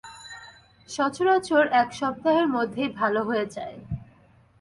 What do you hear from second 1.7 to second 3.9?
এক সপ্তাহের মধ্যেই ভাল হয়ে যায়।